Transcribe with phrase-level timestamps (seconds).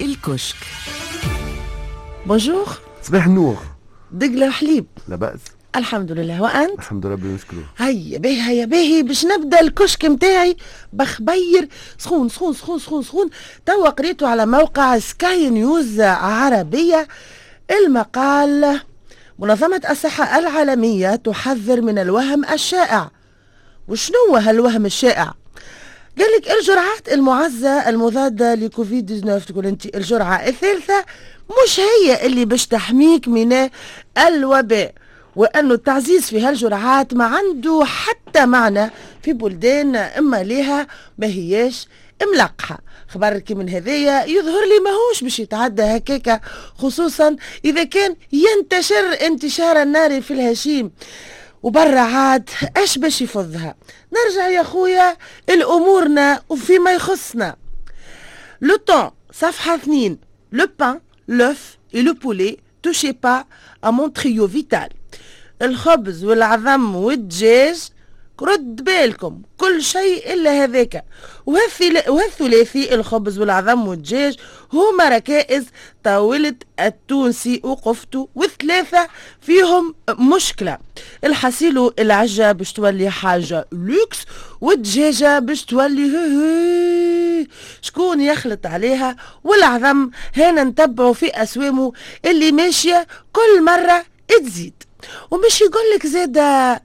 [0.00, 0.56] الكشك.
[2.26, 2.68] بونجور
[3.02, 3.56] صباح النور.
[4.12, 5.40] دقلة حليب لا بأس.
[5.76, 6.42] الحمد لله.
[6.42, 9.02] وأنت؟ الحمد لله ربي نشكره هيا باهي هيا باهي.
[9.02, 10.56] باش نبدأ الكشك متاعي
[10.92, 11.68] بخبير.
[11.98, 13.30] سخون سخون سخون سخون سخون.
[13.66, 17.08] توا قريته على موقع سكاي نيوز عربية.
[17.70, 18.80] المقال
[19.38, 23.10] منظمة الصحة العالمية تحذر من الوهم الشائع.
[23.88, 25.34] وشنو هالوهم الشائع؟
[26.18, 31.04] قال لك الجرعات المعزة المضادة لكوفيد 19 تقول أنت الجرعة الثالثة
[31.64, 33.68] مش هي اللي باش تحميك من
[34.26, 34.92] الوباء
[35.36, 38.90] وأنه التعزيز في هالجرعات ما عنده حتى معنى
[39.22, 40.86] في بلدان إما لها
[41.18, 41.88] ما هياش
[42.34, 46.40] ملقحة خبرك من هذايا يظهر لي ماهوش باش يتعدى هكاكا
[46.78, 50.92] خصوصا إذا كان ينتشر انتشار النار في الهشيم.
[51.62, 53.74] وبرا عاد اش باش يفضها؟
[54.12, 55.16] نرجع يا خويا
[55.48, 57.56] الامورنا وفيما يخصنا.
[58.60, 60.18] لو طون صفحة اثنين
[60.52, 63.44] لو بان لوف le poulet touchez pas
[63.82, 64.88] à mon trio vital.
[65.62, 67.88] الخبز والعظم والدجاج
[68.42, 71.04] رد بالكم كل شيء إلا هذاك
[72.08, 74.36] وهالثلاثي الخبز والعظم والدجاج
[74.72, 75.64] هما ركائز
[76.04, 79.08] طاولة التونسي وقفته والثلاثة
[79.40, 80.78] فيهم مشكلة.
[81.24, 84.18] الحسيل العجة باش تولي حاجة لوكس
[84.60, 86.10] والدجاجة باش تولي
[87.82, 91.92] شكون يخلط عليها؟ والعظم هنا نتبعوا في أسوامه
[92.24, 94.74] اللي ماشية كل مرة تزيد.
[95.30, 96.38] ومش يقول لك زاد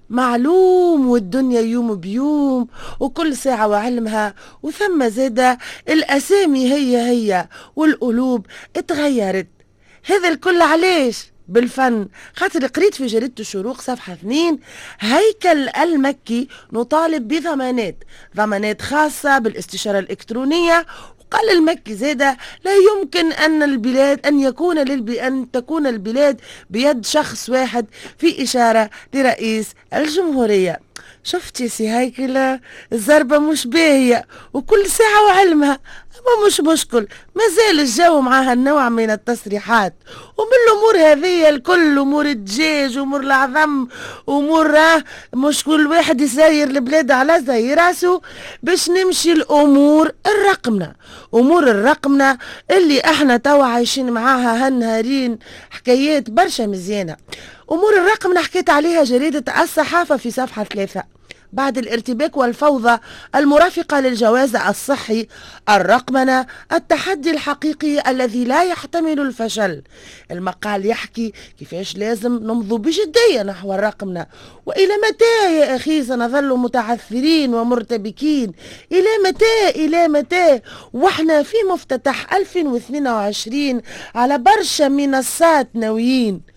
[0.10, 2.68] معلوم والدنيا يوم بيوم
[3.00, 5.58] وكل ساعة وعلمها وثم زاد
[5.90, 8.46] الأسامي هي هي والقلوب
[8.76, 9.48] اتغيرت.
[10.06, 12.08] هذا الكل علاش؟ بالفن.
[12.36, 14.60] خاطر قريت في جريدة الشروق صفحة اثنين
[15.00, 18.04] هيكل المكي نطالب بضمانات
[18.36, 20.86] ضمانات خاصة بالاستشارة الإلكترونية
[21.32, 24.78] قال المكي زادة لا يمكن أن البلاد أن يكون.
[25.10, 27.86] أن تكون البلاد بيد شخص واحد
[28.18, 30.80] في إشارة لرئيس الجمهورية
[31.24, 32.60] شفتي سي هيكلة
[32.94, 35.80] الزربة مش باهية وكل ساعة وعلمها.
[36.18, 39.94] ما مش مشكل ما زال الجو مع هالنوع من التصريحات
[40.38, 43.88] ومن الأمور هذه الكل أمور الدجاج أمور العظم
[44.30, 44.78] أمور
[45.34, 48.22] مش كل واحد يساير البلاد على زي راسه
[48.64, 50.94] باش نمشي الأمور الرقمنة.
[51.34, 52.38] أمور الرقمنة
[52.72, 55.40] اللي إحنا توا عايشين معاها هالنهارين
[55.70, 57.16] حكايات برشا مزيانة.
[57.72, 61.04] أمور الرقمنة حكيت عليها جريدة الصحافة في صفحة ثلاثة.
[61.54, 62.98] بعد الارتباك والفوضى
[63.36, 65.28] المرافقة للجواز الصحي
[65.70, 69.82] الرقمنة التحدي الحقيقي الذي لا يحتمل الفشل.
[70.32, 74.26] المقال يحكي كيفاش لازم نمضوا بجدية نحو الرقمنة.
[74.66, 78.52] وإلى متى يا أخي سنظل متعثرين ومرتبكين؟
[78.92, 80.62] إلى متى؟ إلى متى؟
[80.94, 83.82] وإحنا في مفتتح 2022
[84.16, 86.57] على برشا منصات ناويين.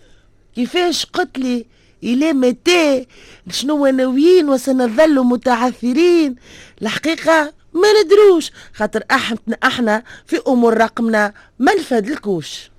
[0.55, 1.65] كيفاش قتلي
[2.03, 3.07] إلى متى؟
[3.49, 6.35] شنو ناويين وسنظل متعثرين.
[6.81, 12.71] الحقيقة ما ندروش خاطر أحنا أحنا في أمور رقمنا ما نفادلكوش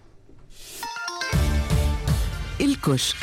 [2.61, 3.17] الكشك.